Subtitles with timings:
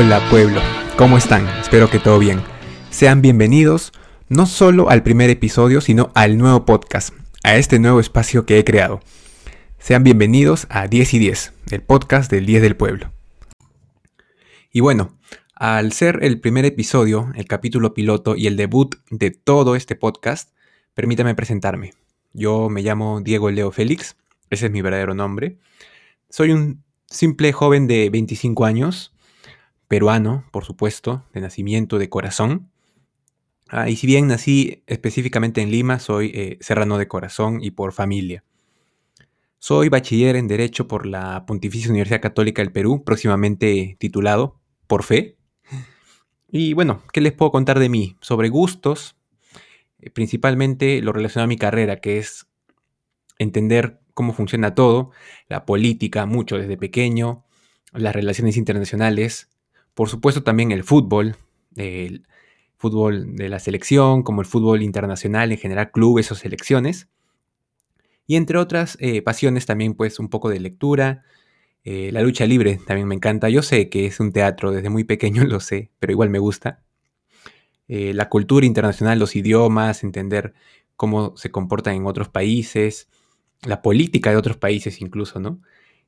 [0.00, 0.60] Hola pueblo,
[0.96, 1.44] ¿cómo están?
[1.60, 2.40] Espero que todo bien.
[2.88, 3.92] Sean bienvenidos
[4.28, 7.12] no solo al primer episodio, sino al nuevo podcast,
[7.42, 9.00] a este nuevo espacio que he creado.
[9.80, 13.10] Sean bienvenidos a 10 y 10, el podcast del 10 del pueblo.
[14.72, 15.18] Y bueno,
[15.56, 20.54] al ser el primer episodio, el capítulo piloto y el debut de todo este podcast,
[20.94, 21.92] permítame presentarme.
[22.32, 24.14] Yo me llamo Diego Leo Félix,
[24.48, 25.58] ese es mi verdadero nombre.
[26.30, 29.12] Soy un simple joven de 25 años,
[29.88, 32.70] peruano, por supuesto, de nacimiento, de corazón.
[33.68, 37.92] Ah, y si bien nací específicamente en Lima, soy eh, serrano de corazón y por
[37.92, 38.44] familia.
[39.58, 45.36] Soy bachiller en Derecho por la Pontificia Universidad Católica del Perú, próximamente titulado por fe.
[46.50, 48.16] Y bueno, ¿qué les puedo contar de mí?
[48.20, 49.16] Sobre gustos,
[49.98, 52.46] eh, principalmente lo relacionado a mi carrera, que es
[53.38, 55.10] entender cómo funciona todo,
[55.48, 57.44] la política, mucho desde pequeño,
[57.92, 59.48] las relaciones internacionales,
[59.98, 61.34] por supuesto también el fútbol,
[61.74, 62.24] el
[62.76, 67.08] fútbol de la selección, como el fútbol internacional en general, clubes o selecciones.
[68.24, 71.24] Y entre otras eh, pasiones también pues un poco de lectura,
[71.82, 73.48] eh, la lucha libre también me encanta.
[73.48, 76.80] Yo sé que es un teatro, desde muy pequeño lo sé, pero igual me gusta.
[77.88, 80.54] Eh, la cultura internacional, los idiomas, entender
[80.94, 83.08] cómo se comportan en otros países,
[83.66, 85.60] la política de otros países incluso, ¿no?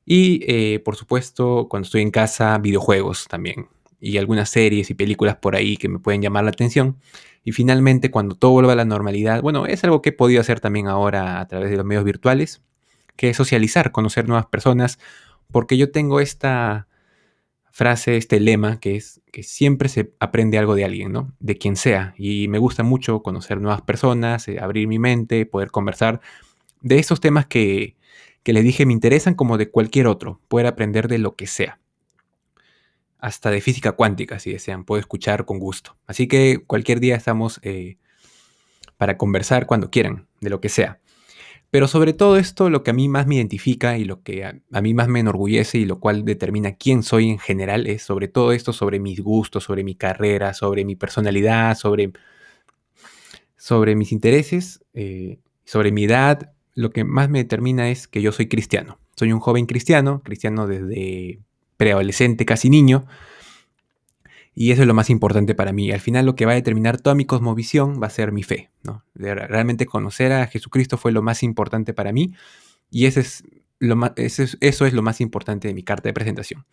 [0.05, 3.67] Y por supuesto, cuando estoy en casa, videojuegos también
[4.01, 6.97] y algunas series y películas por ahí que me pueden llamar la atención.
[7.43, 10.59] Y finalmente, cuando todo vuelva a la normalidad, bueno, es algo que he podido hacer
[10.59, 12.61] también ahora a través de los medios virtuales,
[13.15, 14.99] que es socializar, conocer nuevas personas,
[15.51, 16.87] porque yo tengo esta
[17.71, 21.33] frase, este lema, que es que siempre se aprende algo de alguien, ¿no?
[21.39, 22.13] De quien sea.
[22.17, 26.21] Y me gusta mucho conocer nuevas personas, eh, abrir mi mente, poder conversar
[26.81, 27.95] de esos temas que,
[28.43, 31.80] que les dije me interesan como de cualquier otro, poder aprender de lo que sea
[33.21, 35.95] hasta de física cuántica, si desean, puedo escuchar con gusto.
[36.07, 37.97] Así que cualquier día estamos eh,
[38.97, 40.99] para conversar cuando quieran, de lo que sea.
[41.69, 44.81] Pero sobre todo esto, lo que a mí más me identifica y lo que a,
[44.81, 48.51] mí más me enorgullece y lo cual determina quién soy en general es sobre todo
[48.51, 52.11] esto, sobre mis gustos, sobre mi carrera, sobre mi personalidad, sobre,
[53.55, 56.53] sobre mis intereses, eh, sobre mi edad.
[56.73, 58.99] Lo que más me determina es que yo soy cristiano.
[59.15, 61.39] Soy un joven cristiano, cristiano desde
[61.81, 63.07] preadolescente, casi niño.
[64.53, 65.91] Y eso es lo más importante para mí.
[65.91, 68.69] Al final lo que va a determinar toda mi cosmovisión va a ser mi fe.
[69.15, 72.35] realmente conocer a Jesucristo fue lo más importante para mí.
[72.91, 73.43] Y ese es
[73.79, 76.67] lo eso es lo más importante de mi carta de presentación.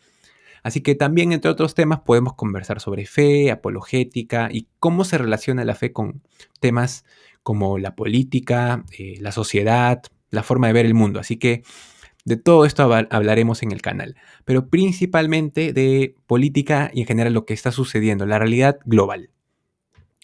[0.63, 5.65] Así que también, entre otros temas, podemos conversar sobre fe, apologética y cómo se relaciona
[5.65, 6.21] la fe con
[6.61, 7.07] temas
[7.43, 11.19] como la política, eh, la sociedad, la forma de ver el mundo.
[11.19, 11.63] Así que
[12.28, 17.47] de todo esto hablaremos en el canal, pero principalmente de política y en general lo
[17.47, 19.31] que está sucediendo, la realidad global.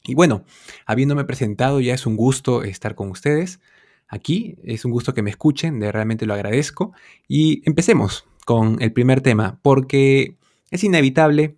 [0.06, 0.44] Y bueno,
[0.84, 3.60] habiéndome presentado, ya es un gusto estar con ustedes
[4.06, 6.92] aquí, es un gusto que me escuchen, de realmente lo agradezco.
[7.26, 10.36] Y empecemos con el primer tema, porque
[10.70, 11.56] es inevitable,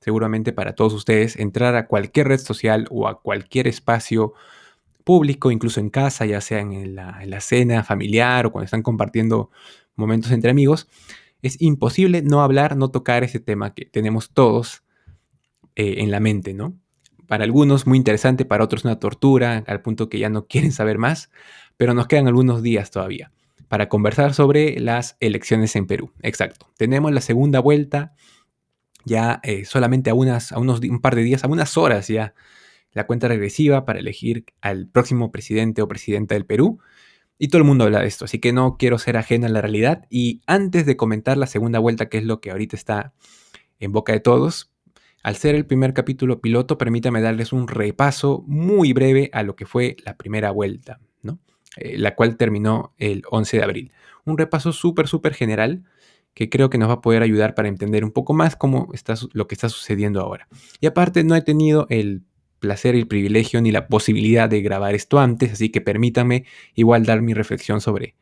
[0.00, 4.34] seguramente para todos ustedes, entrar a cualquier red social o a cualquier espacio
[5.08, 9.50] público, incluso en casa, ya sea en la, cena familiar o cuando están compartiendo
[9.96, 10.86] momentos entre amigos,
[11.40, 14.82] es imposible no hablar, no tocar ese tema que tenemos todos
[15.76, 16.78] eh, en la mente, ¿no?
[17.26, 20.98] Para algunos muy interesante, para otros una tortura, al punto que ya no quieren saber
[20.98, 21.30] más,
[21.78, 23.32] pero nos quedan algunos días todavía
[23.68, 26.12] para conversar sobre las elecciones en Perú.
[26.20, 26.70] Exacto.
[26.76, 28.12] Tenemos la segunda vuelta
[29.06, 32.34] ya eh, solamente a, unas, a unos, un par de días, a unas horas ya
[32.98, 36.80] la cuenta regresiva para elegir al próximo presidente o presidenta del Perú.
[37.38, 39.60] Y todo el mundo habla de esto, así que no quiero ser ajena a la
[39.60, 40.04] realidad.
[40.10, 43.14] Y antes de comentar la segunda vuelta, que es lo que ahorita está
[43.78, 44.72] en boca de todos,
[45.22, 49.66] al ser el primer capítulo piloto, permítame darles un repaso muy breve a lo que
[49.66, 51.38] fue la primera vuelta, ¿no?
[51.76, 53.92] Eh, la cual terminó el 11 de abril.
[54.24, 55.84] Un repaso súper, súper general
[56.34, 59.14] que creo que nos va a poder ayudar para entender un poco más cómo está
[59.32, 60.48] lo que está sucediendo ahora.
[60.80, 62.22] Y aparte, no he tenido el
[62.58, 66.44] placer el privilegio ni la posibilidad de grabar esto antes, así que permítanme
[66.74, 68.14] igual dar mi reflexión sobre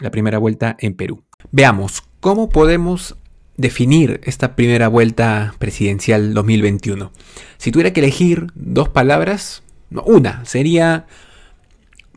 [0.00, 1.24] la primera vuelta en Perú.
[1.50, 3.16] Veamos, ¿cómo podemos
[3.56, 7.12] definir esta primera vuelta presidencial 2021?
[7.56, 11.06] Si tuviera que elegir dos palabras, una sería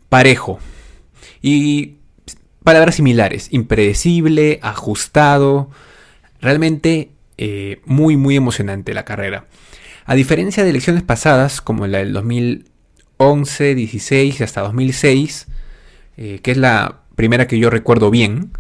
[0.10, 0.60] parejo
[1.42, 1.96] y
[2.64, 5.70] palabras similares, impredecible, ajustado,
[6.42, 9.48] realmente eh, muy muy emocionante la carrera.
[10.06, 15.48] A diferencia de elecciones pasadas, como la del 2011, 16 y hasta 2006,
[16.18, 18.52] eh, que es la primera que yo recuerdo bien,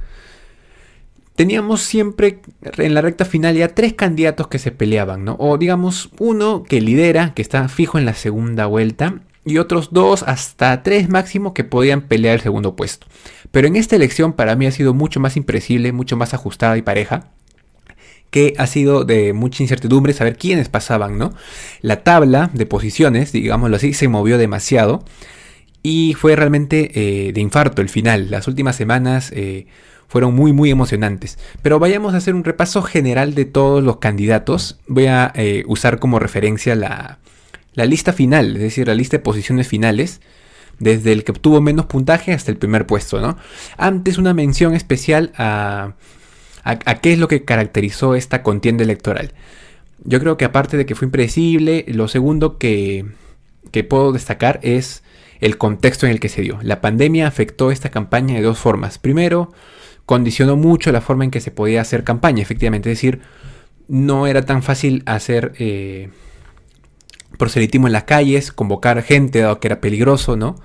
[1.35, 2.41] teníamos siempre
[2.77, 5.35] en la recta final ya tres candidatos que se peleaban, ¿no?
[5.39, 10.23] O digamos uno que lidera, que está fijo en la segunda vuelta, y otros dos
[10.23, 13.07] hasta tres máximo que podían pelear el segundo puesto.
[13.51, 16.83] Pero en esta elección para mí ha sido mucho más impresible, mucho más ajustada y
[16.83, 17.31] pareja
[18.31, 21.33] que ha sido de mucha incertidumbre saber quiénes pasaban, ¿no?
[21.81, 25.03] La tabla de posiciones, digámoslo así, se movió demasiado
[25.83, 26.91] y fue realmente
[27.27, 28.31] eh, de infarto el final.
[28.31, 29.67] Las últimas semanas eh,
[30.07, 31.37] fueron muy muy emocionantes.
[31.61, 34.79] Pero vayamos a hacer un repaso general de todos los candidatos.
[34.87, 37.19] Voy a eh, usar como referencia la,
[37.73, 40.21] la lista final, es decir, la lista de posiciones finales
[40.79, 43.37] desde el que obtuvo menos puntaje hasta el primer puesto, ¿no?
[43.77, 45.93] Antes una mención especial a
[46.63, 49.33] a, qué es lo que caracterizó esta contienda electoral.
[50.03, 53.05] Yo creo que aparte de que fue impredecible, lo segundo que,
[53.71, 55.03] que puedo destacar es
[55.39, 56.59] el contexto en el que se dio.
[56.61, 58.99] La pandemia afectó esta campaña de dos formas.
[58.99, 59.51] Primero,
[60.05, 62.91] condicionó mucho la forma en que se podía hacer campaña, efectivamente.
[62.91, 63.21] Es decir,
[63.87, 66.09] no era tan fácil hacer eh,
[67.37, 70.55] proselitismo en las calles, convocar gente, dado que era peligroso, ¿no?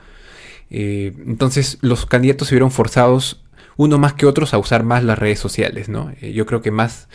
[0.68, 3.44] Eh, entonces los candidatos se vieron forzados
[3.76, 6.10] uno más que otros a usar más las redes sociales, ¿no?
[6.20, 7.08] Eh, yo creo que más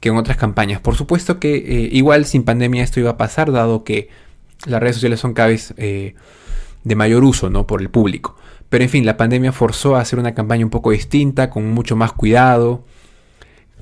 [0.00, 0.80] que en otras campañas.
[0.80, 4.08] Por supuesto que eh, igual sin pandemia esto iba a pasar, dado que
[4.66, 6.14] las redes sociales son cada vez eh,
[6.84, 7.66] de mayor uso, ¿no?
[7.66, 8.36] Por el público.
[8.68, 11.96] Pero en fin, la pandemia forzó a hacer una campaña un poco distinta, con mucho
[11.96, 12.84] más cuidado,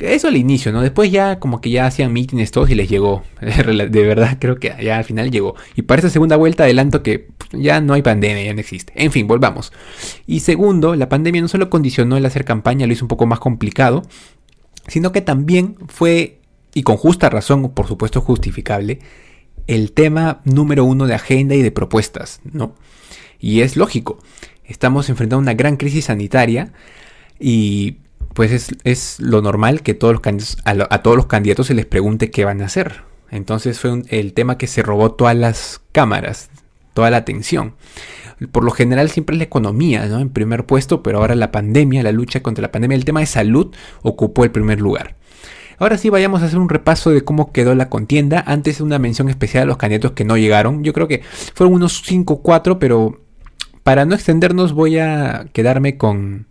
[0.00, 0.82] eso al inicio, ¿no?
[0.82, 3.23] Después ya como que ya hacían mítines todos y les llegó.
[3.41, 5.55] De verdad creo que ya al final llegó.
[5.76, 8.93] Y para esta segunda vuelta adelanto que ya no hay pandemia, ya no existe.
[8.97, 9.73] En fin, volvamos.
[10.26, 13.41] Y segundo, la pandemia no solo condicionó el hacer campaña, lo hizo un poco más
[13.41, 14.02] complicado,
[14.87, 16.41] sino que también fue,
[16.75, 19.00] y con justa razón, por supuesto justificable,
[19.67, 22.75] el tema número uno de agenda y de propuestas, ¿no?
[23.38, 24.19] Y es lógico.
[24.64, 26.73] Estamos enfrentando una gran crisis sanitaria
[27.38, 27.97] y
[28.35, 32.44] pues es, lo normal que todos los a, todos los candidatos se les pregunte qué
[32.44, 33.03] van a hacer.
[33.31, 36.50] Entonces fue el tema que se robó todas las cámaras,
[36.94, 37.75] toda la atención.
[38.53, 40.19] Por lo general siempre es la economía, ¿no?
[40.19, 43.27] En primer puesto, pero ahora la pandemia, la lucha contra la pandemia, el tema de
[43.27, 45.17] salud ocupó el primer lugar.
[45.79, 48.44] Ahora sí vayamos a hacer un repaso de cómo quedó la contienda.
[48.47, 50.85] Antes una mención especial a los candidatos que no llegaron.
[50.85, 51.23] Yo creo que
[51.55, 53.21] fueron unos 5 o 4, pero
[53.83, 56.47] para no extendernos voy a quedarme con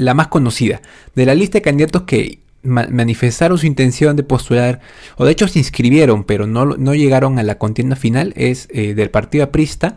[0.00, 0.80] la más conocida.
[1.14, 4.80] De la lista de candidatos que manifestaron su intención de postular,
[5.16, 8.94] o de hecho se inscribieron, pero no, no llegaron a la contienda final, es eh,
[8.94, 9.96] del partido aprista,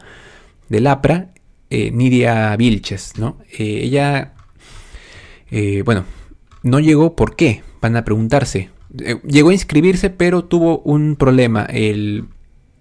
[0.69, 1.33] del APRA,
[1.69, 3.37] eh, Nidia Vilches, ¿no?
[3.51, 4.33] Eh, ella,
[5.85, 6.05] bueno,
[6.63, 7.63] no llegó, ¿por qué?
[7.81, 8.69] Van a preguntarse.
[9.27, 11.65] llegó a inscribirse, pero tuvo un problema.
[11.65, 12.25] El,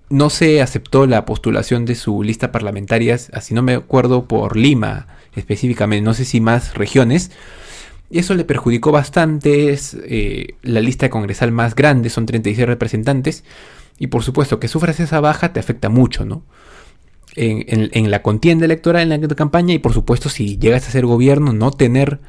[0.09, 5.09] no se aceptó la postulación de su lista parlamentaria, así no me acuerdo, por Lima,
[5.35, 7.31] específicamente, no sé si más regiones.
[8.11, 13.45] Y eso le perjudicó bastante, es eh, la lista congresal más grande, son 36 representantes.
[13.99, 16.43] Y por supuesto que sufras esa baja te afecta mucho, ¿no?
[17.35, 21.55] En, la contienda electoral, en la campaña y por supuesto si llegas a ser gobierno,
[21.55, 22.21] no tener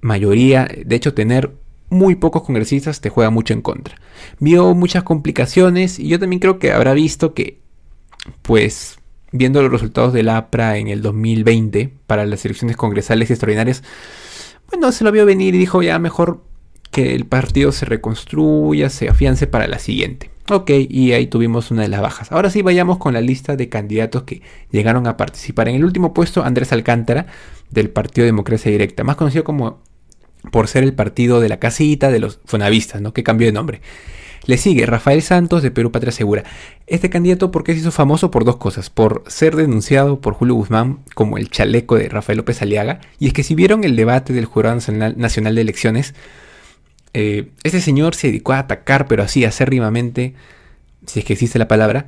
[0.00, 1.56] mayoría, de hecho tener
[1.90, 3.96] muy pocos congresistas te juega mucho en contra.
[4.38, 7.58] Vio muchas complicaciones y yo también creo que habrá visto que
[8.42, 8.98] pues
[9.32, 13.82] viendo los resultados del APRA en el 2020 para las elecciones congresales extraordinarias,
[14.70, 16.44] bueno, se lo vio venir y dijo ya mejor
[16.90, 20.30] que el partido se reconstruya, se afiance para la siguiente.
[20.50, 22.30] Ok, y ahí tuvimos una de las bajas.
[22.32, 25.68] Ahora sí vayamos con la lista de candidatos que llegaron a participar.
[25.68, 27.26] En el último puesto, Andrés Alcántara,
[27.70, 29.80] del Partido Democracia Directa, más conocido como
[30.50, 33.12] por ser el partido de la casita de los fonavistas, ¿no?
[33.14, 33.80] Que cambió de nombre.
[34.44, 36.42] Le sigue Rafael Santos de Perú Patria Segura.
[36.86, 38.30] Este candidato, ¿por qué se hizo famoso?
[38.30, 38.90] Por dos cosas.
[38.90, 43.00] Por ser denunciado por Julio Guzmán como el chaleco de Rafael López Aliaga.
[43.20, 46.14] Y es que si vieron el debate del Jurado Nacional de Elecciones,
[47.14, 50.34] eh, este señor se dedicó a atacar, pero así acérrimamente,
[51.06, 52.06] si es que existe la palabra,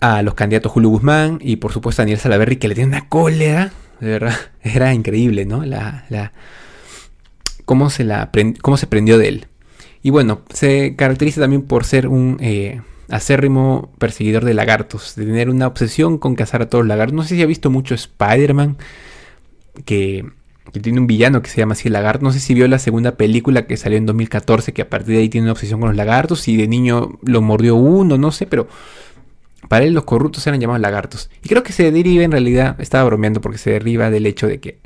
[0.00, 3.08] a los candidatos Julio Guzmán y por supuesto a Daniel Salaverry, que le tiene una
[3.08, 3.72] cólera.
[4.00, 5.64] De verdad, era increíble, ¿no?
[5.64, 6.32] La, la,
[7.66, 8.30] cómo, se la,
[8.62, 9.46] cómo se prendió de él.
[10.06, 15.50] Y bueno, se caracteriza también por ser un eh, acérrimo perseguidor de lagartos, de tener
[15.50, 17.16] una obsesión con cazar a todos los lagartos.
[17.16, 18.76] No sé si ha visto mucho Spider-Man,
[19.84, 20.24] que,
[20.80, 22.24] tiene un villano que se llama así el lagarto.
[22.24, 25.22] No sé si vio la segunda película que salió en 2014, que a partir de
[25.22, 28.46] ahí tiene una obsesión con los lagartos y de niño lo mordió uno, no sé,
[28.46, 28.68] pero
[29.68, 31.30] para él los corruptos eran llamados lagartos.
[31.42, 34.60] Y creo que se deriva en realidad, estaba bromeando porque se deriva del hecho de
[34.60, 34.78] que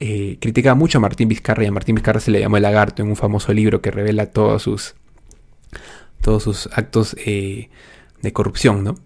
[0.00, 3.02] eh, criticaba mucho a Martín Vizcarra y a Martín Vizcarra se le llamó el lagarto
[3.02, 4.94] en un famoso libro que revela todos sus,
[6.20, 7.70] todos sus actos eh,
[8.22, 8.96] de corrupción, ¿no?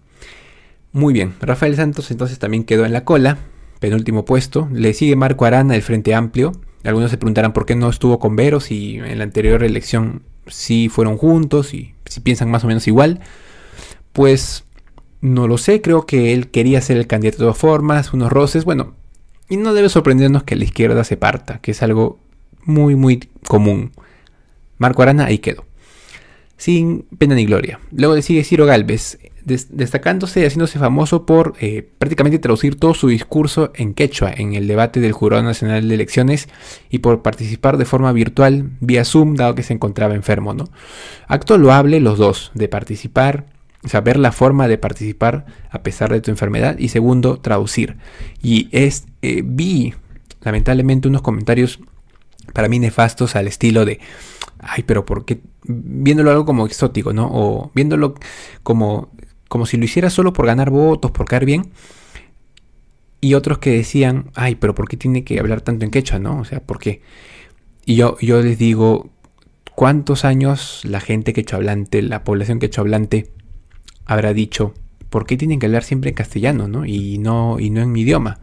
[0.93, 3.37] Muy bien, Rafael Santos entonces también quedó en la cola,
[3.79, 4.67] penúltimo puesto.
[4.73, 6.51] Le sigue Marco Arana del Frente Amplio,
[6.83, 10.89] Algunos se preguntarán por qué no estuvo con Vero si en la anterior elección sí
[10.89, 13.19] fueron juntos y si piensan más o menos igual.
[14.13, 14.65] Pues
[15.21, 18.65] no lo sé, creo que él quería ser el candidato de todas formas, unos roces,
[18.65, 18.95] bueno,
[19.51, 22.19] y no debe sorprendernos que la izquierda se parta, que es algo
[22.63, 23.91] muy, muy común.
[24.77, 25.65] Marco Arana ahí quedó.
[26.55, 27.81] Sin pena ni gloria.
[27.91, 33.09] Luego le sigue Ciro Galvez, destacándose y haciéndose famoso por eh, prácticamente traducir todo su
[33.09, 36.47] discurso en quechua en el debate del Jurado Nacional de Elecciones
[36.89, 40.53] y por participar de forma virtual vía Zoom, dado que se encontraba enfermo.
[40.53, 40.69] ¿no?
[41.27, 43.47] Acto loable los dos, de participar,
[43.85, 47.97] saber la forma de participar a pesar de tu enfermedad y segundo, traducir.
[48.41, 49.93] Y es, eh, vi
[50.41, 51.79] lamentablemente unos comentarios
[52.53, 53.99] para mí nefastos al estilo de,
[54.59, 55.41] ay, pero ¿por qué?
[55.63, 57.29] Viéndolo algo como exótico, ¿no?
[57.31, 58.15] O viéndolo
[58.63, 59.09] como
[59.51, 61.73] como si lo hiciera solo por ganar votos, por caer bien.
[63.19, 66.39] Y otros que decían, ay, pero ¿por qué tiene que hablar tanto en quechua, no?
[66.39, 67.01] O sea, ¿por qué?
[67.85, 69.09] Y yo, yo les digo,
[69.75, 73.29] ¿cuántos años la gente quechohablante, la población quechohablante,
[74.05, 74.73] habrá dicho,
[75.09, 76.85] ¿por qué tienen que hablar siempre en castellano, no?
[76.85, 78.39] Y no, y no en mi idioma.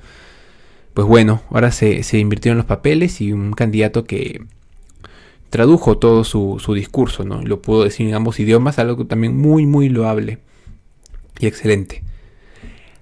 [0.94, 4.42] Pues bueno, ahora se, se invirtieron los papeles y un candidato que
[5.50, 7.42] tradujo todo su, su discurso, ¿no?
[7.42, 10.38] Lo pudo decir en ambos idiomas, algo también muy, muy loable
[11.38, 12.02] y excelente.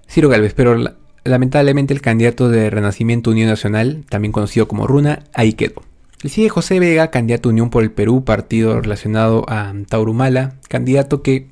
[0.09, 0.75] Ciro Galvez, pero
[1.23, 5.83] lamentablemente el candidato de Renacimiento Unión Nacional, también conocido como Runa, ahí quedó.
[6.21, 11.47] Le sigue José Vega, candidato Unión por el Perú, partido relacionado a Taurumala, candidato que,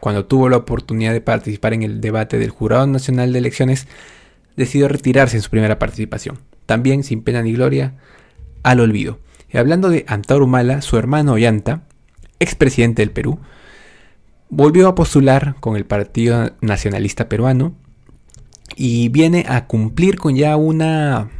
[0.00, 3.86] cuando tuvo la oportunidad de participar en el debate del Jurado Nacional de Elecciones,
[4.56, 6.38] decidió retirarse en su primera participación.
[6.66, 7.94] También, sin pena ni gloria,
[8.62, 9.18] al olvido.
[9.52, 11.82] Y hablando de Antaurumala, su hermano Ollanta,
[12.40, 13.38] expresidente del Perú,
[14.48, 17.74] volvió a postular con el Partido Nacionalista Peruano
[18.74, 21.30] y viene a cumplir con ya una,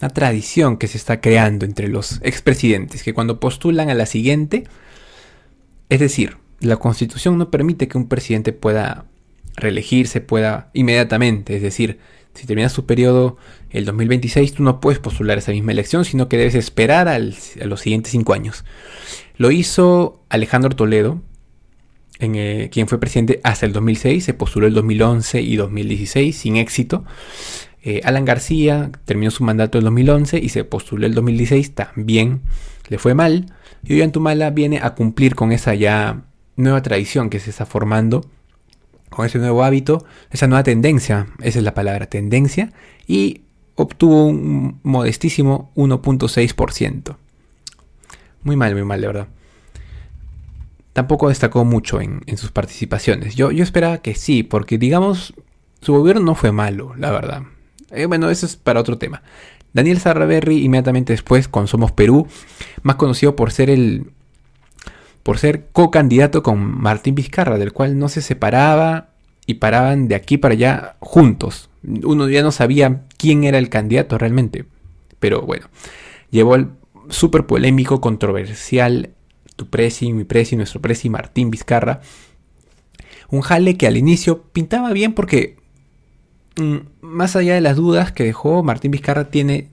[0.00, 4.64] una tradición que se está creando entre los expresidentes, que cuando postulan a la siguiente,
[5.88, 9.06] es decir, la constitución no permite que un presidente pueda
[9.56, 11.98] reelegirse, pueda inmediatamente, es decir,
[12.34, 13.36] si termina su periodo
[13.70, 17.80] el 2026, tú no puedes postular esa misma elección, sino que debes esperar a los
[17.80, 18.64] siguientes cinco años.
[19.36, 21.20] Lo hizo Alejandro Toledo,
[22.20, 27.04] eh, quien fue presidente hasta el 2006, se postuló el 2011 y 2016 sin éxito.
[27.82, 32.42] Eh, Alan García terminó su mandato en 2011 y se postuló el 2016, también
[32.88, 33.46] le fue mal.
[33.84, 36.22] Y hoy Antumala viene a cumplir con esa ya
[36.56, 38.24] nueva tradición que se está formando,
[39.10, 42.72] con ese nuevo hábito, esa nueva tendencia, esa es la palabra, tendencia,
[43.06, 43.42] y
[43.74, 47.16] obtuvo un modestísimo 1.6%.
[48.42, 49.28] Muy mal, muy mal, de verdad
[50.92, 53.34] tampoco destacó mucho en, sus participaciones.
[53.34, 55.34] Yo, yo, esperaba que sí, porque digamos,
[55.80, 57.42] su gobierno no fue malo, la verdad.
[57.90, 59.22] Eh, bueno, eso es para otro tema.
[59.72, 62.26] Daniel Sarraberry, inmediatamente después con Somos Perú,
[62.82, 64.10] más conocido por ser el.
[65.22, 69.10] Por ser co-candidato con Martín Vizcarra, del cual no se separaba
[69.46, 71.70] y paraban de aquí para allá juntos.
[71.82, 74.64] Uno ya no sabía quién era el candidato realmente.
[75.18, 75.66] Pero bueno,
[76.30, 76.68] llevó el
[77.08, 79.10] súper polémico, controversial
[79.56, 82.00] tu presi, mi presi, nuestro presi Martín Vizcarra.
[83.30, 85.56] Un jale que al inicio pintaba bien porque
[86.56, 89.68] mm, más allá de las dudas que dejó, Martín Vizcarra tiene,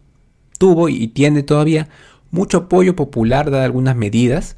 [0.57, 1.89] tuvo y tiene todavía
[2.31, 4.55] mucho apoyo popular dadas algunas medidas,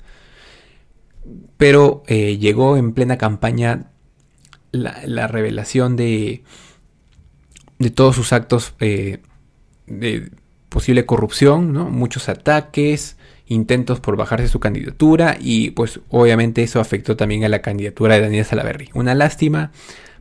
[1.57, 3.91] pero eh, llegó en plena campaña
[4.71, 6.43] la, revelación de,
[7.79, 9.19] de todos sus actos eh,
[9.87, 10.31] de
[10.69, 17.43] posible corrupción, muchos ataques, intentos por bajarse su candidatura y pues obviamente eso afectó también
[17.43, 18.89] a la candidatura de Daniel Salaverry.
[18.93, 19.71] Una lástima,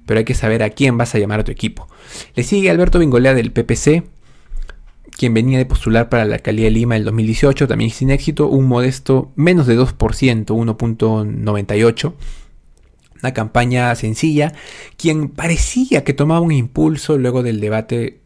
[0.07, 1.87] pero hay que saber a quién vas a llamar a tu equipo.
[2.35, 4.03] Le sigue Alberto Bingolea del PPC,
[5.21, 8.67] quien venía de postular para la alcaldía de Lima el 2018, también sin éxito, un
[8.67, 12.15] modesto menos de 2%, 1.98%.
[13.23, 14.55] Una campaña sencilla,
[14.97, 18.21] quien parecía que tomaba un impulso luego del debate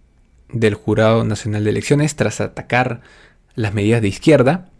[0.53, 3.01] del Jurado Nacional de Elecciones tras atacar
[3.57, 4.71] las medidas de izquierda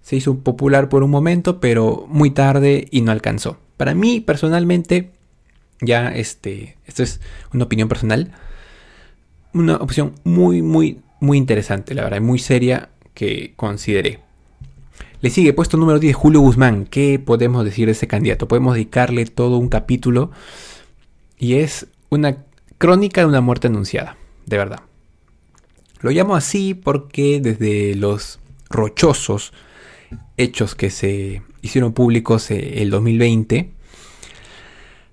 [0.00, 3.58] se hizo popular por un momento, pero muy tarde y no alcanzó.
[3.76, 5.10] Para mí, personalmente,
[5.80, 7.20] ya este, esto es
[7.52, 8.30] una opinión personal,
[9.52, 14.20] una opción muy, muy, muy interesante, la verdad, muy seria que consideré.
[15.20, 16.84] Le sigue puesto número 10 Julio Guzmán.
[16.84, 18.46] ¿Qué podemos decir de ese candidato?
[18.46, 20.30] Podemos dedicarle todo un capítulo
[21.38, 22.44] y es una
[22.76, 24.80] crónica de una muerte anunciada, de verdad.
[26.00, 29.54] Lo llamo así porque desde los rochosos
[30.36, 33.70] hechos que se hicieron públicos eh, el 2020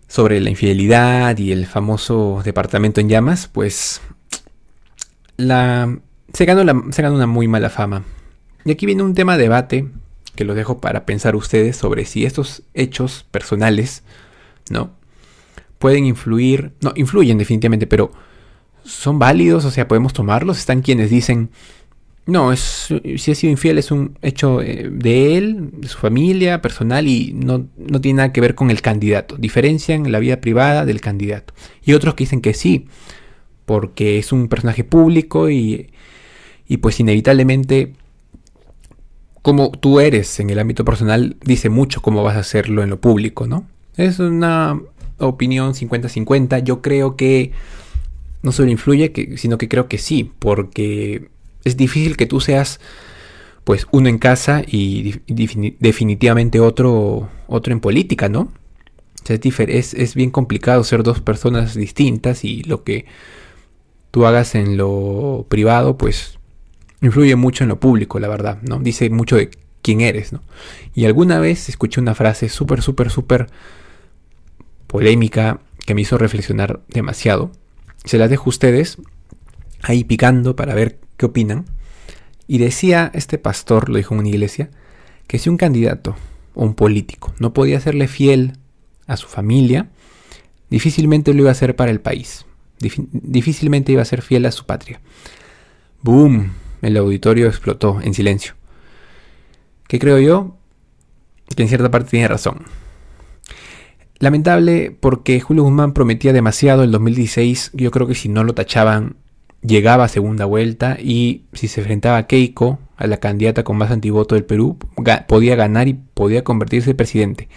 [0.08, 4.02] sobre la infidelidad y el famoso departamento en llamas, pues
[5.42, 6.00] la
[6.34, 6.62] se ganó,
[7.14, 8.04] una muy mala fama.
[8.64, 9.88] Y aquí viene un tema de debate
[10.36, 14.04] que lo dejo para pensar ustedes sobre si estos hechos personales,
[14.70, 14.92] ¿no?
[15.78, 18.12] Pueden influir, no, influyen definitivamente, pero
[18.84, 20.60] son válidos, o sea, podemos tomarlos.
[20.60, 21.50] Están quienes dicen,
[22.28, 26.62] no, es, si ha sido infiel es un hecho eh, de él, de su familia,
[26.62, 29.36] personal y no, no, tiene nada que ver con el candidato.
[29.38, 31.54] Diferencian la vida privada del candidato.
[31.84, 32.86] Y otros que dicen que sí,
[33.66, 35.90] porque es un personaje público y,
[36.68, 37.94] y pues inevitablemente
[39.42, 43.02] como tú eres en el ámbito personal dice mucho cómo vas a hacerlo en lo
[43.02, 43.66] público, ¿no?
[43.98, 44.80] Es una
[45.18, 46.64] opinión 50-50.
[46.64, 47.52] Yo creo que
[48.42, 51.30] no solo influye, sino que creo que sí, porque
[51.64, 52.80] es difícil que tú seas
[53.64, 58.52] pues uno en casa y definitivamente otro, otro en política, ¿no?
[59.28, 63.06] es, es, bien complicado ser dos personas distintas y lo que
[64.12, 66.38] tú hagas en lo privado, pues
[67.02, 68.80] influye mucho en lo público, la verdad, ¿no?
[68.80, 69.50] Dice mucho de
[69.82, 70.42] quién eres, ¿no?
[70.94, 73.48] Y alguna vez escuché una frase súper, súper, súper
[74.88, 77.52] polémica que me hizo reflexionar demasiado.
[78.04, 78.98] Se las dejo a ustedes
[79.82, 81.66] ahí picando para ver qué opinan.
[82.48, 84.70] Y decía este pastor, lo dijo en una iglesia,
[85.28, 86.16] que si un candidato
[86.54, 88.58] o un político no podía serle fiel
[89.08, 89.90] a su familia,
[90.70, 92.46] difícilmente lo iba a hacer para el país.
[92.82, 95.00] Difícilmente iba a ser fiel a su patria.
[96.02, 96.54] ¡Boom!
[96.82, 98.56] El auditorio explotó en silencio.
[99.88, 100.58] ¿Qué creo yo?
[101.56, 102.66] Que en cierta parte tiene razón.
[104.20, 107.72] Lamentable porque Julio Guzmán prometía demasiado el 2016.
[107.74, 109.16] Yo creo que si no lo tachaban
[109.62, 113.92] llegaba a segunda vuelta y si se enfrentaba a Keiko, a la candidata con más
[113.92, 114.78] antivoto del Perú,
[115.28, 117.50] podía ganar y podía convertirse en presidente.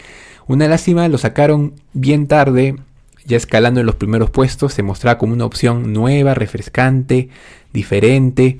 [0.46, 2.76] Una lástima, lo sacaron bien tarde,
[3.24, 7.28] ya escalando en los primeros puestos, se mostraba como una opción nueva, refrescante,
[7.72, 8.58] diferente,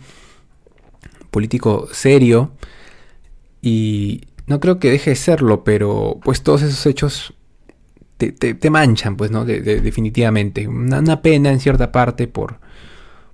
[1.31, 2.53] político serio
[3.61, 7.35] y no creo que deje de serlo, pero pues todos esos hechos
[8.17, 9.45] te, manchan, pues, ¿no?
[9.45, 10.69] definitivamente.
[10.69, 12.61] una, pena en cierta parte por,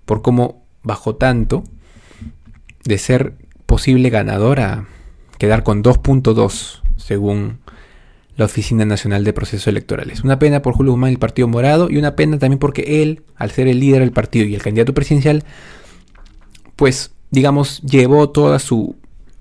[0.04, 1.64] por cómo bajó tanto
[2.84, 3.34] de ser
[3.66, 4.86] posible ganador a
[5.38, 7.60] quedar con 2.2 según
[8.40, 10.24] la Oficina Nacional de Procesos Electorales.
[10.24, 13.22] Una pena por Julio Guzmán y el Partido Morado y una pena también porque él,
[13.36, 15.44] al ser el líder del partido y el candidato presidencial,
[16.76, 18.96] pues digamos llevó toda su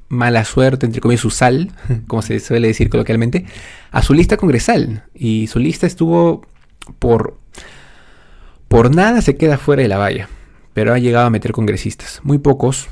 [0.10, 1.72] mala suerte, entre comillas, su sal,
[2.08, 3.46] como se suele decir coloquialmente,
[3.92, 5.04] a su lista congresal.
[5.16, 6.46] Y su lista estuvo
[7.00, 7.40] por...
[8.68, 10.30] Por nada se queda fuera de la valla
[10.80, 12.22] pero ha llegado a meter congresistas.
[12.24, 12.88] Muy pocos,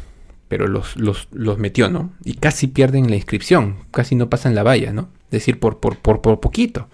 [0.48, 2.12] pero los, los, metió, ¿no?
[2.24, 5.08] Y casi pierden la inscripción, casi no pasan la valla, ¿no?
[5.32, 6.88] Decir, por, por, por, poquito.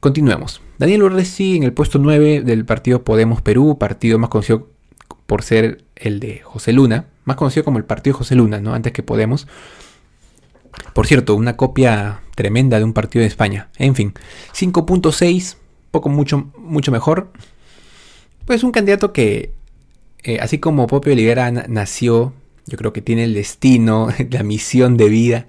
[0.00, 0.60] Continuemos.
[0.78, 4.68] Daniel Urresi en el puesto 9 del partido Podemos Perú, partido más conocido
[5.26, 8.74] por ser el de José Luna, más conocido como el partido José Luna, ¿no?
[8.74, 9.46] Antes que Podemos.
[10.94, 13.68] Por cierto, una copia tremenda de un partido de España.
[13.78, 14.14] En fin,
[14.54, 15.56] 5.6,
[15.90, 17.30] poco mucho, mucho mejor.
[18.46, 19.52] Pues un candidato que,
[20.24, 22.32] eh, así como Popio Olivera nació,
[22.66, 25.46] yo creo que tiene el destino, la misión de vida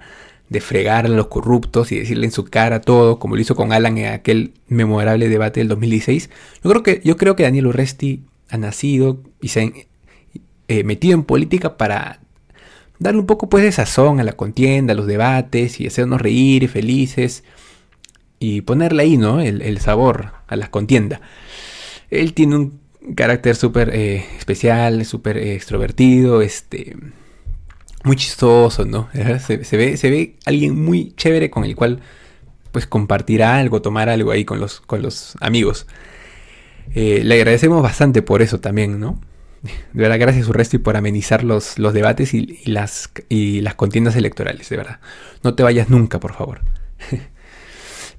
[0.54, 3.74] de fregar a los corruptos y decirle en su cara todo, como lo hizo con
[3.74, 6.30] Alan en aquel memorable debate del 2016.
[6.63, 9.72] Yo creo que, yo creo que Daniel Urresti ha nacido y se ha
[10.68, 12.20] eh, metido en política para
[13.00, 16.62] darle un poco pues de sazón a la contienda, a los debates y hacernos reír
[16.62, 17.44] y felices
[18.38, 19.42] y ponerle ahí, ¿no?
[19.42, 21.20] El, sabor a la contienda.
[22.12, 22.80] Él tiene un
[23.16, 26.96] carácter súper eh, especial, súper extrovertido, este,
[28.04, 29.10] muy chistoso, ¿no?
[29.39, 32.02] Se, ve, se ve alguien muy chévere con el cual
[32.72, 35.88] pues compartir algo, tomar algo ahí con los, con los amigos.
[36.96, 39.22] Eh, le agradecemos bastante por eso también, ¿no?
[39.62, 44.16] De verdad, gracias resto y por amenizar los, los debates y, las, y las contiendas
[44.16, 45.00] electorales, de verdad.
[45.44, 46.62] No te vayas nunca, por favor.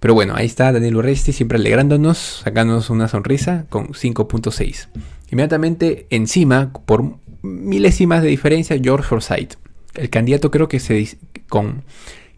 [0.01, 4.89] Pero bueno, ahí está Daniel Urresti siempre alegrándonos, sacándonos una sonrisa con 5.6.
[5.31, 9.64] Inmediatamente encima, por milésimas de diferencia, George Forsyth.
[9.95, 11.83] El candidato creo que, se, con,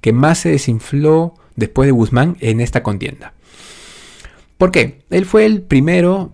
[0.01, 3.35] que más se desinfló después de Guzmán en esta contienda.
[4.59, 5.03] ¿Por qué?
[5.11, 6.33] Él fue el primero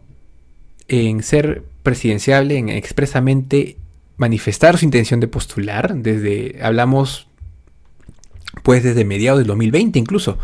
[0.89, 3.77] en ser presidenciable, en expresamente
[4.17, 5.95] manifestar su intención de postular.
[5.95, 7.29] Desde, hablamos
[8.63, 10.39] pues desde mediados del 2020 incluso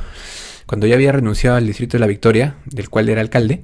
[0.68, 3.62] cuando ya había renunciado al Distrito de la Victoria, del cual era alcalde,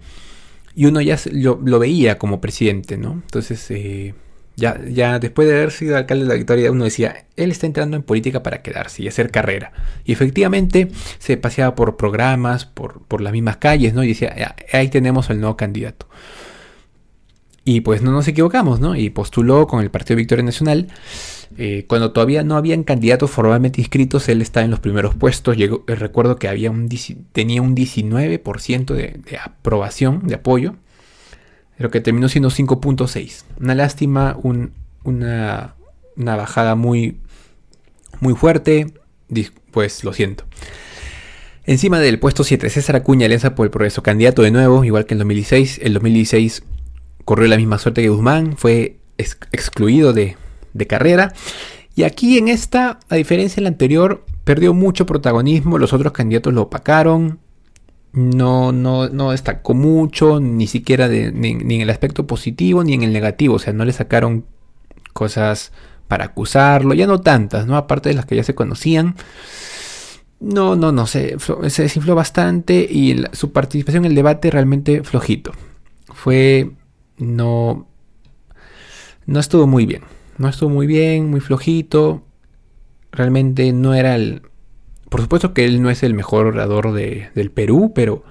[0.74, 3.12] y uno ya lo, veía como presidente, ¿no?
[3.12, 4.14] Entonces, eh,
[4.57, 7.97] ya, ya después de haber sido alcalde de la Victoria, uno decía, él está entrando
[7.97, 9.73] en política para quedarse y hacer carrera.
[10.05, 10.88] Y efectivamente
[11.19, 14.05] se paseaba por programas, por, por las mismas calles, ¿no?
[14.05, 16.09] Y decía, ahí tenemos al nuevo candidato.
[17.64, 18.95] Y pues no nos equivocamos, ¿no?
[18.95, 20.88] Y postuló con el Partido Victoria Nacional.
[21.57, 25.57] Eh, cuando todavía no habían candidatos formalmente inscritos, él estaba en los primeros puestos.
[25.57, 26.88] Llegó, eh, recuerdo que había un,
[27.33, 30.75] tenía un 19% de, de, aprobación, de apoyo,
[31.77, 33.45] pero que terminó siendo 5.6.
[33.61, 34.73] Una lástima, un,
[35.05, 35.75] una,
[36.17, 37.19] bajada muy,
[38.21, 38.93] muy fuerte.
[39.71, 40.45] Pues lo siento.
[41.65, 45.15] Encima del puesto 7, César Acuña, Alianza por el Progreso, candidato de nuevo, igual que
[45.15, 45.81] en 2016.
[45.83, 46.63] El 2016
[47.25, 50.37] corrió la misma suerte que Guzmán, fue ex excluido de,
[50.75, 51.33] de carrera.
[51.97, 56.53] Y aquí en esta, a diferencia de la anterior, perdió mucho protagonismo, los otros candidatos
[56.53, 57.39] lo opacaron,
[58.14, 63.03] no, no, no destacó mucho, ni siquiera de, ni, en el aspecto positivo ni en
[63.03, 64.46] el negativo, o sea, no le sacaron
[65.12, 65.72] cosas
[66.07, 67.77] para acusarlo, ya no tantas, ¿no?
[67.77, 69.16] Aparte de las que ya se conocían.
[70.38, 71.37] No, no, no, se,
[71.68, 75.53] se desinfló bastante y su participación en el debate realmente flojito.
[76.12, 76.70] Fue,
[77.18, 77.88] no,
[79.27, 80.03] no estuvo muy bien.
[80.38, 82.22] No estuvo muy bien, muy flojito.
[83.11, 84.42] Realmente no era el...
[85.14, 88.24] Por supuesto que él no es el mejor orador de, del Perú, pero,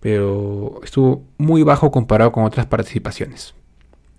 [0.00, 3.54] pero estuvo muy bajo comparado con otras participaciones.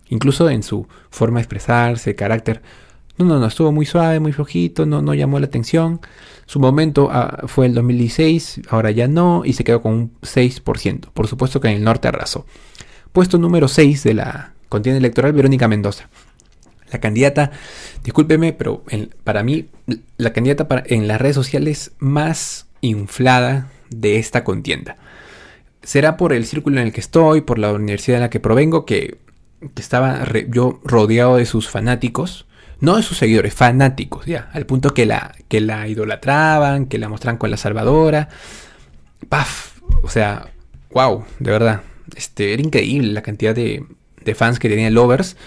[0.10, 2.62] Incluso en su forma de expresarse, carácter.
[3.18, 6.00] No, no, no, estuvo muy suave, muy flojito, no, no llamó la atención.
[6.46, 11.08] Su momento uh, fue el 2016, ahora ya no, y se quedó con un 6%.
[11.12, 12.46] Por supuesto que en el norte arrasó.
[13.14, 16.08] Puesto número 6 de la contienda electoral, Verónica Mendoza.
[16.96, 17.52] La candidata,
[18.06, 19.68] discúlpeme, pero en, para mí,
[20.16, 24.96] la candidata en las redes sociales más inflada de esta contienda.
[25.84, 28.86] Será por el círculo en el que estoy, por la universidad en la que provengo,
[28.86, 29.18] que,
[29.76, 32.46] estaba yo rodeado de sus fanáticos
[32.80, 37.10] no de sus seguidores, fanáticos, ya, al punto que la, que la idolatraban, que la
[37.10, 38.30] mostraban con la salvadora.
[39.28, 39.80] ¡Paf!
[40.04, 40.50] O sea,
[40.92, 41.82] wow, de verdad.
[42.16, 43.86] Este, era increíble la cantidad de,
[44.26, 45.38] de fans que tenía Lovers.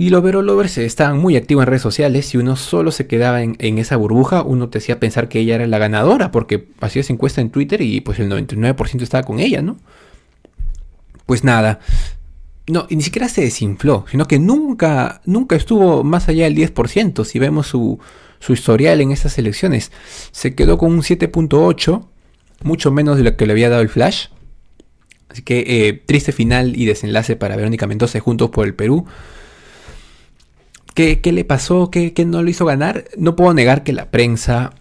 [0.00, 2.32] Y los Vero Lovers estaban muy activos en redes sociales.
[2.32, 5.66] y uno solo se quedaba en, esa burbuja, uno te hacía pensar que ella era
[5.66, 9.76] la ganadora, porque hacías encuesta en Twitter y pues el 99% estaba con ella, ¿no?
[11.26, 11.80] Pues nada,
[12.68, 17.24] no, ni siquiera se desinfló, sino que nunca, nunca estuvo más allá del 10%.
[17.24, 17.98] Si vemos su,
[18.38, 19.90] su historial en estas elecciones,
[20.30, 22.06] se quedó con un 7.8,
[22.62, 24.28] mucho menos de lo que le había dado el Flash.
[25.28, 29.04] Así que eh, triste final y desenlace para Verónica Mendoza juntos por el Perú.
[30.98, 31.92] ¿Qué, qué le pasó?
[31.92, 33.04] ¿Qué, ¿Qué, no lo hizo ganar?
[33.16, 34.72] No puedo negar que la prensa,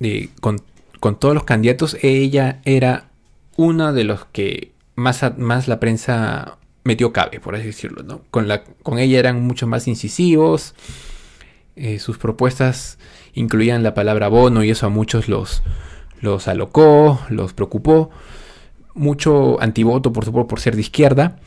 [0.00, 0.60] eh, con,
[1.00, 3.08] con, todos los candidatos, ella era
[3.56, 8.02] una de los que más, más la prensa metió cabe, por así decirlo.
[8.02, 8.20] ¿no?
[8.30, 10.74] Con, la, con ella eran mucho más incisivos.
[11.76, 12.98] Eh, sus propuestas
[13.32, 15.62] incluían la palabra bono y eso a muchos los,
[16.20, 18.10] los alocó, los preocupó.
[18.92, 21.40] Mucho antivoto, por supuesto, por ser de izquierda.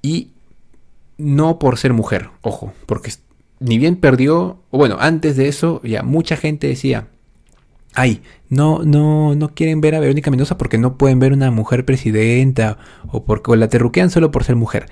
[0.00, 0.28] Y
[1.18, 3.12] no por ser mujer, ojo, porque
[3.60, 7.08] ni bien perdió, o bueno, antes de eso ya mucha gente decía,
[7.94, 11.84] ay, no, no, no quieren ver a Verónica Mendoza porque no pueden ver una mujer
[11.84, 14.86] presidenta o porque la terruquean solo por ser mujer.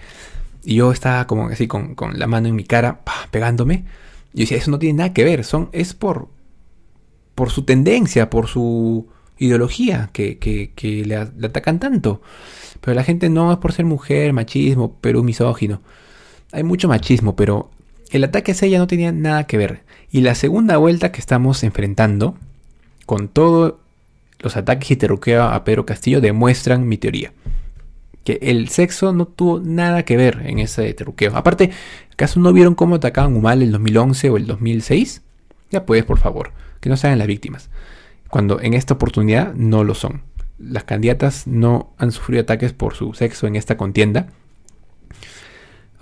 [0.65, 3.85] Y yo estaba como así con, con la mano en mi cara, pegándome.
[4.33, 6.29] Y decía, eso no tiene nada que ver, son, es por,
[7.35, 9.07] por su tendencia, por su
[9.39, 12.23] ideología que, que, que le, le, atacan tanto.
[12.81, 15.83] Pero la gente no es por ser mujer, machismo, pero misógino.
[16.55, 17.71] Hay mucho machismo, pero
[18.11, 19.83] el ataque hacia ella no tenía nada que ver.
[20.13, 22.37] Y la segunda vuelta que estamos enfrentando,
[23.07, 23.75] con todos
[24.39, 27.33] los ataques y terruqueo a Pedro Castillo demuestran mi teoría.
[28.23, 31.37] Que el sexo no tuvo nada que ver en ese terruqueo.
[31.37, 31.73] Aparte,
[32.13, 35.23] ¿acaso no vieron cómo atacaban Humal el 2011 o el 2006?
[35.73, 37.69] Ya puedes, por favor, que no sean las víctimas.
[38.29, 40.23] Cuando en esta oportunidad no lo son.
[40.61, 44.29] Las candidatas no han sufrido ataques por su sexo en esta contienda.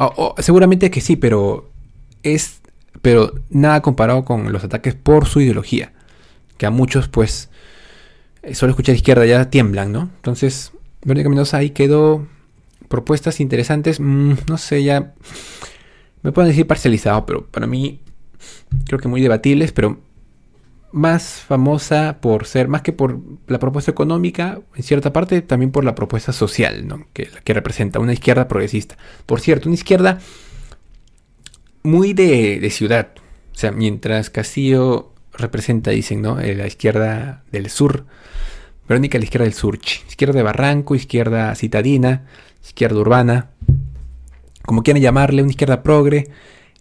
[0.05, 1.71] Oh, oh, seguramente que sí, pero
[2.25, 2.61] es
[3.03, 5.93] pero nada comparado con los ataques por su ideología
[6.57, 7.51] que a muchos pues
[8.43, 10.11] eh, solo escuchar izquierda ya tiemblan, ¿no?
[10.17, 10.73] Entonces,
[11.05, 12.27] Verónica Mendoza ahí quedó
[12.89, 15.15] propuestas interesantes, mmm, no sé, ya
[16.23, 18.01] me pueden decir parcializado, pero para mí
[18.87, 20.01] creo que muy debatibles, pero
[20.93, 25.85] más famosa por ser, más que por la propuesta económica, en cierta parte, también por
[25.85, 27.07] la propuesta social, ¿no?
[27.13, 28.97] que, que representa una izquierda progresista.
[29.27, 30.19] Por cierto, una izquierda
[31.83, 33.09] muy de, de ciudad.
[33.55, 36.41] O sea, mientras Castillo representa, dicen, ¿no?
[36.41, 38.07] Eh, la izquierda del sur.
[38.89, 39.79] Verónica, la izquierda del sur.
[40.09, 42.27] Izquierda de Barranco, izquierda citadina,
[42.65, 43.51] izquierda urbana.
[44.65, 46.29] Como quieran llamarle, una izquierda progre.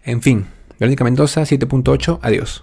[0.04, 0.46] En fin,
[0.80, 2.62] Verónica Mendoza, 7.8, adiós.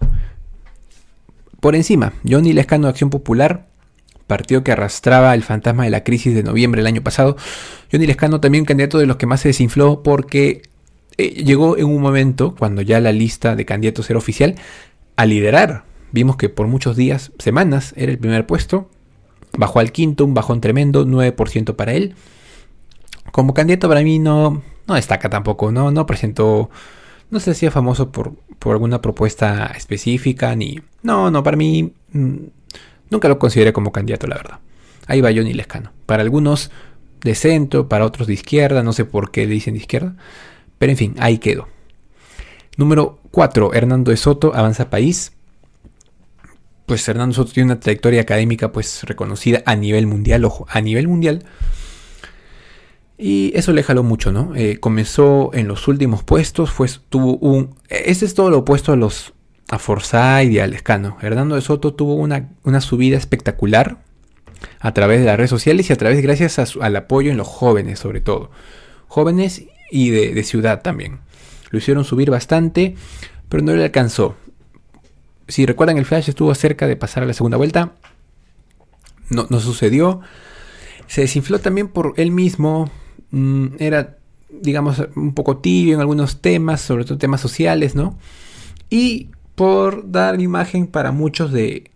[1.60, 3.66] Por encima, Johnny Lescano de Acción Popular,
[4.28, 7.36] partido que arrastraba el fantasma de la crisis de noviembre del año pasado.
[7.90, 10.62] Johnny Lescano también candidato de los que más se desinfló porque
[11.16, 14.54] eh, llegó en un momento, cuando ya la lista de candidatos era oficial,
[15.16, 15.84] a liderar.
[16.12, 18.88] Vimos que por muchos días, semanas, era el primer puesto.
[19.56, 22.14] Bajó al quinto, un bajón tremendo, 9% para él.
[23.32, 26.70] Como candidato para mí no, no destaca tampoco, no, no presentó,
[27.30, 30.80] no se hacía famoso por, por alguna propuesta específica, ni...
[31.02, 32.36] No, no, para mí mm,
[33.10, 34.58] nunca lo consideré como candidato, la verdad.
[35.06, 35.92] Ahí va Johnny Lescano.
[36.06, 36.70] Para algunos
[37.22, 40.14] de centro, para otros de izquierda, no sé por qué dicen de izquierda.
[40.78, 41.68] Pero en fin, ahí quedó.
[42.76, 43.74] Número 4.
[43.74, 45.32] Hernando de Soto, Avanza País.
[46.86, 51.08] Pues Hernando Soto tiene una trayectoria académica pues reconocida a nivel mundial, ojo, a nivel
[51.08, 51.44] mundial.
[53.18, 54.54] Y eso le jaló mucho, ¿no?
[54.54, 57.74] Eh, comenzó en los últimos puestos, pues tuvo un...
[57.88, 59.34] Este es todo lo opuesto a los...
[59.70, 61.16] a Forsyth y al Escano.
[61.20, 63.98] Hernando de Soto tuvo una, una, subida espectacular
[64.78, 67.98] a través de las redes sociales y a través, gracias al apoyo en los jóvenes
[67.98, 68.52] sobre todo.
[69.08, 71.18] Jóvenes y de, ciudad también.
[71.70, 72.94] Lo hicieron subir bastante,
[73.48, 74.36] pero no le alcanzó.
[75.48, 77.94] Si recuerdan, el Flash estuvo cerca de pasar a la segunda vuelta.
[79.30, 80.20] No, no sucedió.
[81.06, 82.90] Se desinfló también por él mismo.
[83.30, 84.18] Mm, era,
[84.50, 88.18] digamos, un poco tibio en algunos temas, sobre todo temas sociales, ¿no?
[88.90, 91.90] Y por dar imagen para muchos de,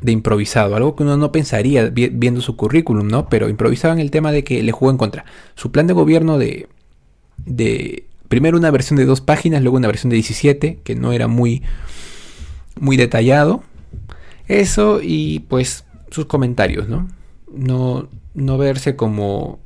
[0.00, 3.28] de improvisado, algo que uno no pensaría viendo su currículum, ¿no?
[3.28, 5.24] Pero improvisaba en el tema de que le jugó en contra.
[5.54, 6.68] Su plan de gobierno de,
[7.46, 11.28] de primero una versión de dos páginas, luego una versión de 17, que no era
[11.28, 11.62] muy,
[12.80, 13.62] muy detallado.
[14.48, 17.08] Eso y pues sus comentarios, ¿no?
[17.54, 19.60] No, no verse como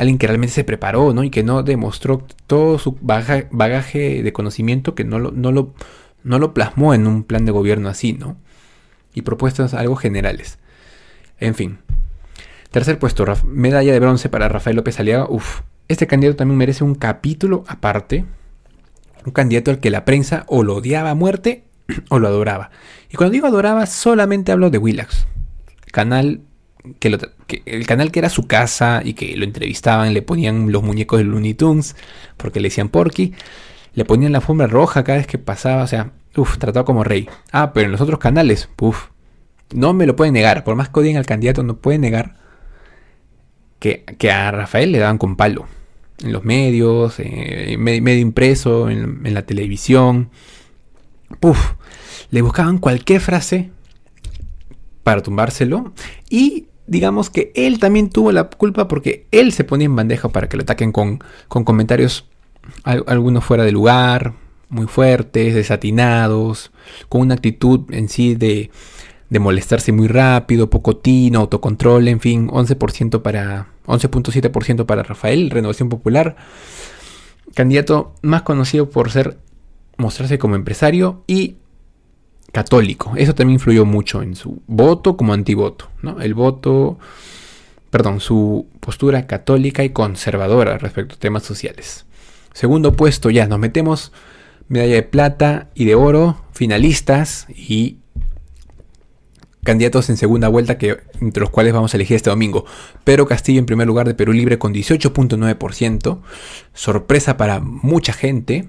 [0.00, 1.24] alguien que realmente se preparó, ¿no?
[1.24, 5.74] Y que no demostró todo su bagaje de conocimiento, que no lo, no, lo,
[6.24, 8.38] no lo plasmó en un plan de gobierno así, ¿no?
[9.12, 10.58] Y propuestas algo generales.
[11.38, 11.78] En fin.
[12.70, 15.26] Tercer puesto, medalla de bronce para Rafael López Aliaga.
[15.28, 18.24] Uf, este candidato también merece un capítulo aparte.
[19.26, 21.64] Un candidato al que la prensa o lo odiaba a muerte
[22.08, 22.70] o lo adoraba.
[23.10, 25.26] Y cuando digo adoraba, solamente hablo de Willax.
[25.92, 26.40] Canal
[26.98, 27.18] que,
[27.66, 31.24] el canal que era su casa y que lo entrevistaban, le ponían los muñecos de
[31.24, 31.96] Looney Tunes,
[32.36, 33.34] porque le decían Porky,
[33.94, 37.28] le ponían la forma roja cada vez que pasaba, o sea, uff, tratado como rey.
[37.52, 39.08] Ah, pero en los otros canales, uff,
[39.74, 42.36] no me lo pueden negar, por más que odien al candidato, no pueden negar
[43.78, 45.66] que, que a Rafael le daban con palo
[46.22, 50.30] en los medios, eh, medio, impreso, en, la televisión.
[51.40, 51.74] Puf,
[52.30, 53.70] le buscaban cualquier frase
[55.02, 55.92] para tumbárselo
[56.28, 60.48] y digamos que él también tuvo la culpa porque él se ponía en bandeja para
[60.48, 62.26] que lo ataquen con, con comentarios
[62.84, 64.34] algunos fuera de lugar,
[64.68, 66.72] muy fuertes, desatinados,
[67.08, 68.72] con una actitud en sí de,
[69.28, 75.88] de molestarse muy rápido, poco tino, autocontrol, en fin, 11% para 11.7% para Rafael, Renovación
[75.90, 76.34] Popular,
[77.54, 79.38] candidato más conocido por ser
[79.96, 81.54] mostrarse como empresario y
[82.52, 83.12] católico.
[83.16, 86.20] Eso también influyó mucho en su voto como antivoto, ¿no?
[86.20, 86.98] El voto,
[87.90, 92.06] perdón, su postura católica y conservadora respecto a temas sociales.
[92.52, 94.12] Segundo puesto, ya nos metemos
[94.68, 97.98] medalla de plata y de oro, finalistas y
[99.62, 102.64] candidatos en segunda vuelta, que, entre los cuales vamos a elegir este domingo.
[103.04, 106.20] Pero Castillo en primer lugar de Perú Libre con 18.9%.
[106.72, 108.68] Sorpresa para mucha gente,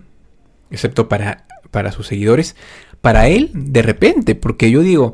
[0.70, 2.56] excepto para, para sus seguidores.
[3.01, 5.13] Para él, de repente, porque yo digo,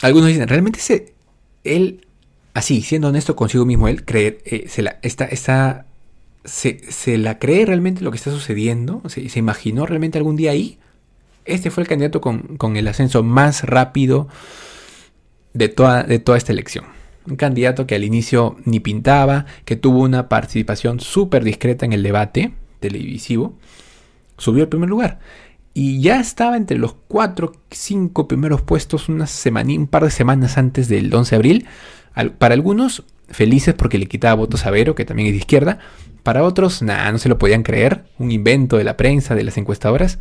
[0.00, 0.80] algunos dicen, realmente
[1.64, 2.06] él,
[2.54, 4.98] así, siendo honesto consigo mismo, él cree, eh, se, la,
[6.44, 10.78] se, la cree realmente lo que está sucediendo, se, se imaginó realmente algún día ahí
[11.44, 14.28] este fue el candidato con, el ascenso más rápido
[15.54, 16.84] de toda, de toda esta elección.
[17.26, 22.02] Un candidato que al inicio ni pintaba, que tuvo una participación súper discreta en el
[22.02, 23.54] debate televisivo,
[24.38, 25.20] subió al primer lugar.
[25.74, 30.58] Y ya estaba entre los 4, 5 primeros puestos una semana, un par de semanas
[30.58, 31.66] antes del 11 de abril.
[32.38, 35.78] para algunos, felices porque le quitaba votos a Vero, que también es de izquierda.
[36.22, 38.04] Para otros, nada, no se lo podían creer.
[38.18, 40.18] Un invento de la prensa, de las encuestadoras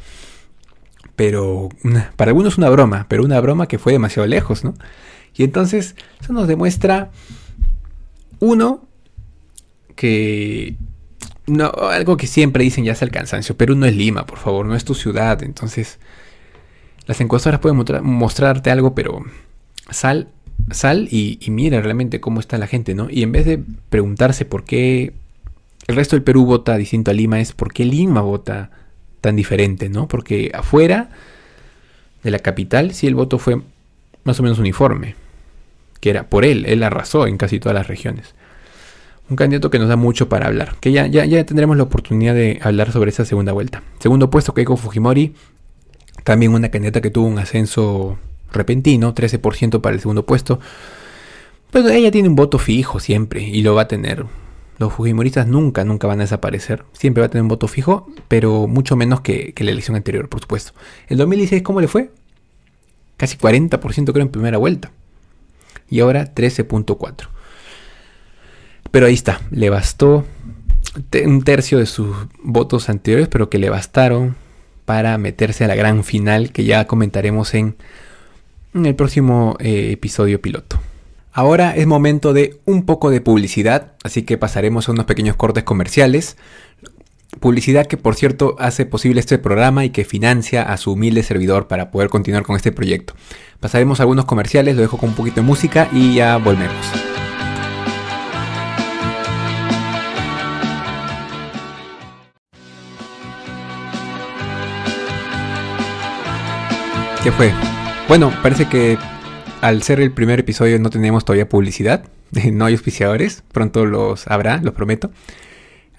[1.16, 1.70] pero
[2.16, 4.74] para algunos una broma, pero una broma que fue demasiado lejos, ¿no?
[5.36, 7.12] Y entonces eso nos demuestra,
[8.40, 8.88] uno,
[9.96, 10.76] que
[11.48, 14.66] no, algo que siempre dicen ya es el cansancio, pero no es Lima, por favor,
[14.66, 16.00] no es tu ciudad, entonces
[17.08, 19.24] las encuestadoras pueden mostrarte algo, pero
[19.90, 20.30] sal,
[20.70, 23.10] sal y, y, mira realmente cómo está la gente, ¿no?
[23.10, 25.14] Y en vez de preguntarse por qué
[25.88, 28.72] el resto del Perú vota distinto a Lima, es por qué Lima vota
[29.20, 30.08] tan diferente, ¿no?
[30.08, 31.10] Porque afuera
[32.24, 33.62] de la capital sí el voto fue
[34.24, 35.16] más o menos uniforme.
[36.00, 38.34] que era por él, él arrasó en casi todas las regiones.
[39.32, 42.36] Un candidato que nos da mucho para hablar, que ya, ya, ya tendremos la oportunidad
[42.36, 43.82] de hablar sobre esa segunda vuelta.
[44.00, 45.36] Segundo puesto, Keiko Fujimori,
[46.26, 48.20] también una candidata que tuvo un ascenso
[48.52, 50.60] repentino, 13% para el segundo puesto.
[51.72, 54.26] Pues ella tiene un voto fijo siempre y lo va a tener.
[54.78, 56.84] Los Fujimoristas nunca, nunca van a desaparecer.
[56.92, 60.28] Siempre va a tener un voto fijo, pero mucho menos que, que la elección anterior,
[60.28, 60.74] por supuesto.
[61.08, 62.12] El 2016, ¿cómo le fue?
[63.16, 64.92] Casi 40% creo en primera vuelta.
[65.90, 67.30] Y ahora 13.4%.
[68.92, 70.26] Pero ahí está, le bastó
[71.26, 74.36] un tercio de sus votos anteriores, pero que le bastaron
[74.86, 77.76] para meterse a la gran final que ya comentaremos en,
[78.74, 80.80] el próximo eh, episodio piloto.
[81.34, 85.64] Ahora es momento de un poco de publicidad, así que pasaremos a unos pequeños cortes
[85.64, 86.36] comerciales.
[87.40, 91.70] Publicidad que por cierto hace posible este programa y que financia a su humilde servidor
[91.70, 93.14] para poder continuar con este proyecto.
[93.62, 97.11] Pasaremos a algunos comerciales, lo dejo con un poquito de música y ya volvemos.
[107.24, 107.54] ¿Qué fue?
[108.08, 108.98] Bueno, parece que
[109.62, 112.04] al ser el primer episodio no tenemos todavía publicidad,
[112.52, 115.12] no hay auspiciadores, pronto los habrá, los prometo.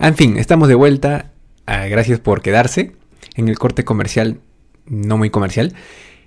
[0.01, 1.31] En fin, estamos de vuelta,
[1.67, 2.97] ah, gracias por quedarse
[3.37, 4.41] en el corte comercial,
[4.87, 5.75] no muy comercial.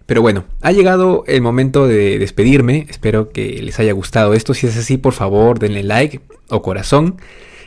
[0.06, 4.68] Pero bueno, ha llegado el momento de despedirme, espero que les haya gustado esto, si
[4.68, 7.18] es así por favor denle like o corazón,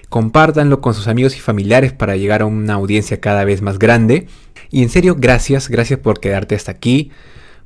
[0.09, 4.29] compártanlo con sus amigos y familiares para llegar a una audiencia cada vez más grande.
[4.71, 7.11] Y en serio, gracias, gracias por quedarte hasta aquí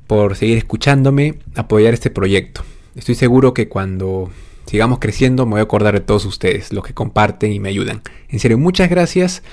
[0.07, 2.63] por seguir escuchándome, apoyar este proyecto.
[2.95, 4.29] Estoy seguro que cuando
[4.65, 8.01] sigamos creciendo me voy a acordar de todos ustedes, los que comparten y me ayudan.
[8.29, 9.43] En serio, muchas gracias.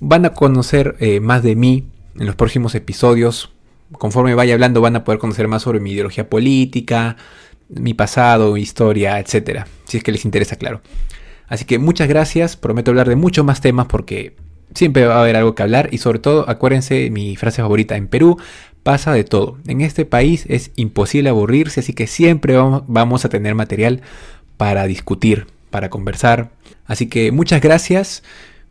[0.00, 1.88] Van a conocer eh, más de mí
[2.18, 3.52] en los próximos episodios.
[3.92, 7.16] Conforme vaya hablando van a poder conocer más sobre mi ideología política,
[7.68, 9.66] mi pasado, mi historia, etcétera.
[9.84, 10.80] Si es que les interesa, claro.
[11.48, 12.56] Así que muchas gracias.
[12.56, 14.34] Prometo hablar de muchos más temas porque
[14.74, 18.08] siempre va a haber algo que hablar y sobre todo acuérdense mi frase favorita en
[18.08, 18.38] Perú
[18.86, 19.58] pasa de todo.
[19.66, 24.00] En este país es imposible aburrirse, así que siempre vamos a tener material
[24.56, 26.50] para discutir, para conversar.
[26.86, 28.22] Así que muchas gracias.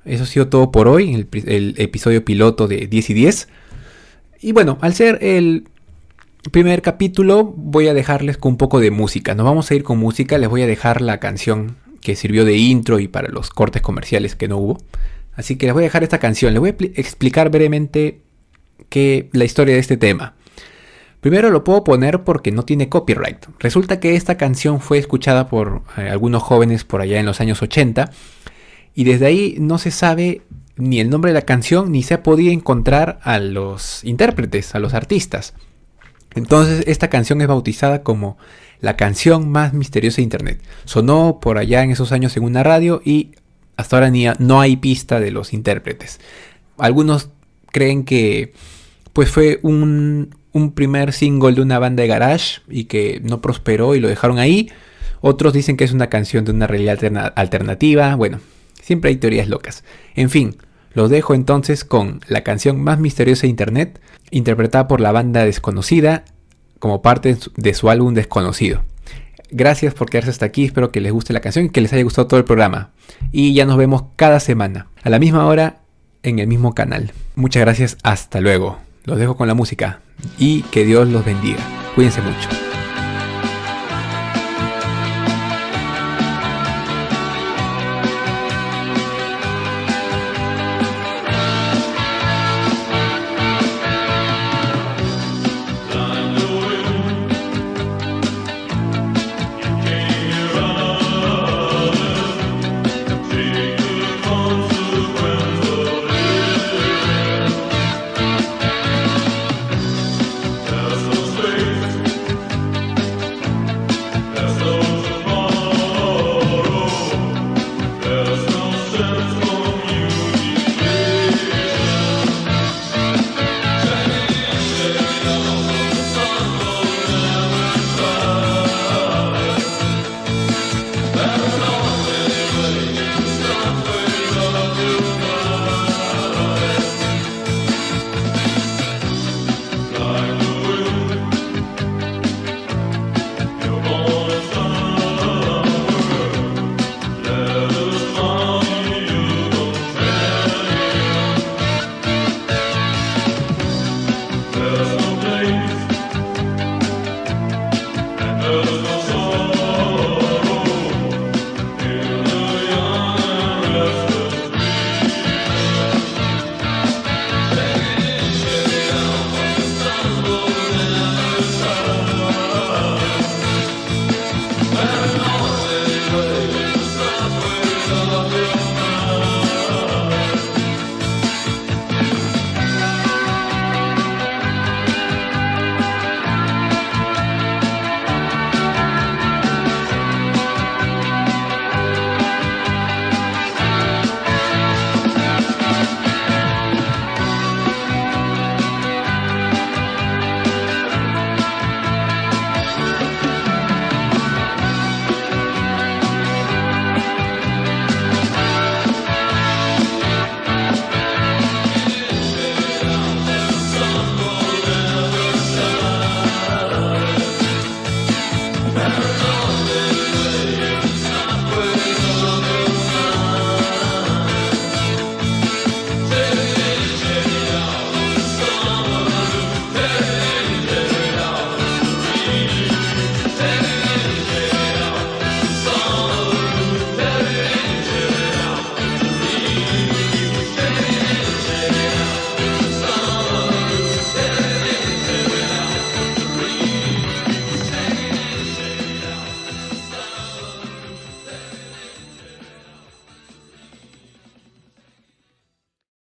[0.05, 3.47] Eso ha sido todo por hoy, el, episodio piloto de 10 y 10.
[4.39, 5.67] Y bueno, al ser el
[6.49, 9.35] primer capítulo voy a dejarles con un poco de música.
[9.35, 12.55] Nos vamos a ir con música, les voy a dejar la canción que sirvió de
[12.55, 14.77] intro y para los cortes comerciales que no hubo.
[15.35, 16.53] Así que les voy a dejar esta canción.
[16.53, 18.21] Les voy a explicar brevemente
[19.31, 20.35] la historia de este tema.
[21.21, 23.45] Primero lo puedo poner porque no tiene copyright.
[23.59, 27.61] Resulta que esta canción fue escuchada por eh, algunos jóvenes por allá en los años
[27.61, 28.11] 80
[28.93, 30.43] y desde ahí no se sabe
[30.77, 34.79] ni el nombre de la canción ni se ha podido encontrar a los intérpretes, a
[34.79, 35.55] los artistas.
[36.35, 38.37] Entonces esta canción es bautizada como
[38.81, 40.61] la canción más misteriosa de Internet.
[40.83, 43.31] Sonó por allá en esos años en una radio y
[43.77, 46.19] hasta ahora ni no hay pista de los intérpretes.
[46.77, 47.29] Algunos
[47.71, 48.53] creen que
[49.13, 50.35] pues fue un,
[50.73, 54.69] primer single de una banda de garage y que no prosperó y lo dejaron ahí.
[55.21, 58.15] Otros dicen que es una canción de una realidad alternativa.
[58.15, 58.39] Bueno,
[58.81, 59.83] siempre hay teorías locas.
[60.15, 60.57] En fin,
[60.93, 66.23] los dejo entonces con la canción más misteriosa de Internet, interpretada por la banda desconocida
[66.79, 68.83] como parte de su álbum Desconocido.
[69.57, 72.03] Gracias por quedarse hasta aquí, espero que les guste la canción y que les haya
[72.03, 72.89] gustado todo el programa.
[73.31, 75.77] Y ya nos vemos cada semana, a la misma hora
[76.23, 77.13] en el mismo canal.
[77.35, 78.79] Muchas gracias, hasta luego.
[79.05, 80.01] Los dejo con la música
[80.37, 81.61] y que Dios los bendiga.
[81.95, 82.74] Cuídense mucho.